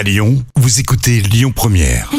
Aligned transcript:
À 0.00 0.02
Lyon, 0.02 0.42
vous 0.56 0.80
écoutez 0.80 1.20
Lyon 1.20 1.52
Première. 1.54 2.10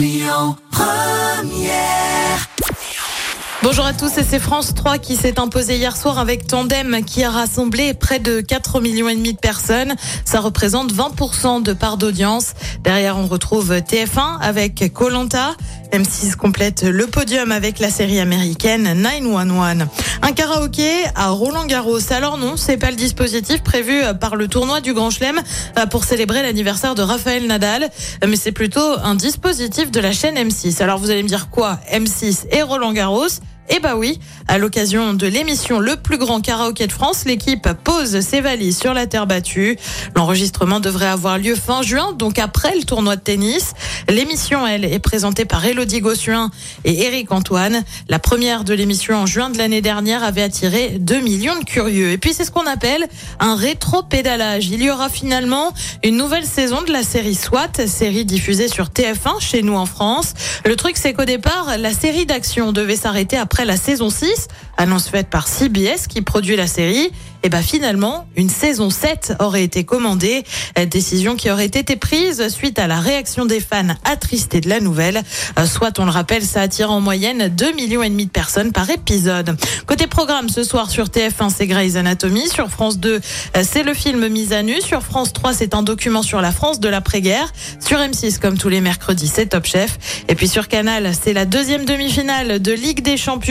Bonjour 3.64 3.86
à 3.86 3.94
tous, 3.94 4.20
et 4.20 4.24
c'est 4.24 4.40
France 4.40 4.76
3 4.76 5.00
qui 5.00 5.16
s'est 5.16 5.40
imposé 5.40 5.78
hier 5.78 5.98
soir 5.98 6.20
avec 6.20 6.46
Tandem 6.46 7.04
qui 7.04 7.24
a 7.24 7.32
rassemblé 7.32 7.96
près 7.96 8.20
de 8.20 8.40
4 8.42 8.82
millions 8.82 9.10
et 9.10 9.16
demi 9.16 9.34
de 9.34 9.40
personnes. 9.40 9.96
Ça 10.26 10.42
représente 10.42 10.94
20% 10.94 11.64
de 11.64 11.74
part 11.74 11.98
d'audience. 11.98 12.54
Derrière, 12.84 13.18
on 13.18 13.26
retrouve 13.26 13.72
TF1 13.72 14.40
avec 14.40 14.94
Colanta. 14.94 15.56
M6 15.92 16.36
complète 16.36 16.84
le 16.84 17.08
podium 17.08 17.52
avec 17.52 17.80
la 17.80 17.90
série 17.90 18.20
américaine 18.20 18.94
911. 18.94 19.88
Un 20.24 20.34
karaoké 20.34 21.06
à 21.16 21.30
Roland 21.30 21.66
Garros. 21.66 22.12
Alors 22.12 22.38
non, 22.38 22.56
c'est 22.56 22.78
pas 22.78 22.92
le 22.92 22.96
dispositif 22.96 23.64
prévu 23.64 24.02
par 24.20 24.36
le 24.36 24.48
tournoi 24.48 24.80
du 24.80 24.94
Grand 24.94 25.10
Chelem 25.10 25.42
pour 25.90 26.04
célébrer 26.04 26.44
l'anniversaire 26.44 26.94
de 26.94 27.02
Raphaël 27.02 27.48
Nadal, 27.48 27.90
mais 28.26 28.36
c'est 28.36 28.52
plutôt 28.52 28.98
un 29.04 29.16
dispositif 29.16 29.90
de 29.90 30.00
la 30.00 30.12
chaîne 30.12 30.36
M6. 30.36 30.82
Alors 30.84 31.00
vous 31.00 31.10
allez 31.10 31.24
me 31.24 31.28
dire 31.28 31.50
quoi? 31.50 31.80
M6 31.92 32.46
et 32.52 32.62
Roland 32.62 32.94
Garros? 32.94 33.28
Eh 33.74 33.80
bah 33.80 33.96
oui, 33.96 34.20
à 34.50 34.58
l'occasion 34.58 35.14
de 35.14 35.28
l'émission 35.28 35.80
Le 35.80 35.96
plus 35.96 36.18
grand 36.18 36.42
karaoké 36.42 36.88
de 36.88 36.92
France, 36.92 37.24
l'équipe 37.26 37.70
pose 37.86 38.20
ses 38.20 38.42
valises 38.42 38.78
sur 38.78 38.94
la 38.94 39.08
terre 39.08 39.28
battue. 39.28 39.78
L'enregistrement 40.14 40.82
devrait 40.82 41.08
avoir 41.08 41.38
lieu 41.38 41.56
fin 41.56 41.82
juin, 41.82 42.12
donc 42.12 42.38
après 42.38 42.76
le 42.76 42.84
tournoi 42.84 43.16
de 43.16 43.22
tennis. 43.22 43.72
L'émission, 44.10 44.68
elle, 44.68 44.84
est 44.84 45.00
présentée 45.00 45.46
par 45.46 45.66
Elodie 45.66 46.02
Gossuin 46.02 46.52
et 46.84 47.04
Eric 47.04 47.32
Antoine. 47.32 47.86
La 48.10 48.20
première 48.20 48.66
de 48.66 48.74
l'émission 48.74 49.16
en 49.16 49.26
juin 49.26 49.50
de 49.50 49.58
l'année 49.58 49.82
dernière 49.82 50.22
avait 50.22 50.44
attiré 50.44 50.98
2 51.00 51.22
millions 51.22 51.58
de 51.58 51.64
curieux. 51.64 52.12
Et 52.12 52.18
puis 52.18 52.34
c'est 52.34 52.44
ce 52.44 52.52
qu'on 52.52 52.68
appelle 52.68 53.08
un 53.40 53.56
rétro-pédalage. 53.56 54.68
Il 54.68 54.84
y 54.84 54.90
aura 54.90 55.08
finalement 55.08 55.74
une 56.04 56.18
nouvelle 56.18 56.46
saison 56.46 56.82
de 56.82 56.92
la 56.92 57.04
série 57.04 57.36
SWAT, 57.36 57.88
série 57.88 58.26
diffusée 58.26 58.68
sur 58.68 58.88
TF1 58.88 59.40
chez 59.40 59.62
nous 59.62 59.76
en 59.76 59.86
France. 59.86 60.34
Le 60.66 60.76
truc, 60.76 60.98
c'est 60.98 61.14
qu'au 61.14 61.24
départ, 61.24 61.78
la 61.78 61.94
série 61.94 62.26
d'action 62.26 62.74
devait 62.74 62.98
s'arrêter 62.98 63.38
après 63.38 63.61
la 63.66 63.78
saison 63.78 64.10
6, 64.10 64.48
annonce 64.78 65.08
faite 65.08 65.30
par 65.30 65.48
CBS 65.48 66.08
qui 66.08 66.22
produit 66.22 66.56
la 66.56 66.68
série. 66.68 67.12
Et 67.44 67.50
ben 67.50 67.64
finalement, 67.64 68.28
une 68.36 68.50
saison 68.50 68.92
7 68.92 69.34
aurait 69.40 69.64
été 69.64 69.84
commandée, 69.84 70.44
décision 70.86 71.36
qui 71.36 71.50
aurait 71.50 71.66
été 71.66 71.96
prise 71.96 72.48
suite 72.50 72.78
à 72.78 72.86
la 72.86 73.00
réaction 73.00 73.46
des 73.46 73.60
fans 73.60 73.96
attristés 74.04 74.62
de 74.62 74.70
la 74.70 74.80
nouvelle. 74.80 75.24
Euh, 75.58 75.66
soit, 75.66 75.98
on 76.00 76.06
le 76.06 76.12
rappelle, 76.12 76.44
ça 76.44 76.62
attire 76.62 76.92
en 76.92 77.02
moyenne 77.02 77.48
2 77.48 77.74
millions 77.74 78.04
et 78.04 78.10
demi 78.10 78.26
de 78.26 78.32
personnes 78.32 78.72
par 78.72 78.90
épisode. 78.90 79.58
Côté 79.88 80.08
programme, 80.08 80.50
ce 80.50 80.64
soir 80.64 80.90
sur 80.90 81.08
TF1, 81.08 81.50
c'est 81.56 81.68
Grey's 81.68 81.96
Anatomy. 81.96 82.48
Sur 82.48 82.70
France 82.70 83.00
2, 83.00 83.16
euh, 83.58 83.64
c'est 83.64 83.84
le 83.84 83.94
film 83.94 84.28
Mise 84.28 84.54
à 84.54 84.62
nu. 84.62 84.80
Sur 84.82 85.02
France 85.02 85.34
3, 85.34 85.54
c'est 85.54 85.74
un 85.74 85.82
document 85.82 86.22
sur 86.22 86.42
la 86.42 86.52
France 86.52 86.80
de 86.80 86.90
l'après-guerre. 86.90 87.52
Sur 87.80 87.98
M6, 87.98 88.40
comme 88.40 88.58
tous 88.58 88.70
les 88.70 88.82
mercredis, 88.82 89.28
c'est 89.28 89.48
Top 89.48 89.66
Chef. 89.66 89.98
Et 90.28 90.36
puis 90.36 90.48
sur 90.48 90.68
Canal, 90.68 91.12
c'est 91.20 91.34
la 91.34 91.46
deuxième 91.46 91.86
demi-finale 91.86 92.62
de 92.62 92.72
Ligue 92.72 93.02
des 93.02 93.18
Champions 93.18 93.51